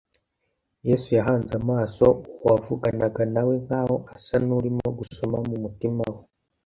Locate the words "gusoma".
4.99-5.37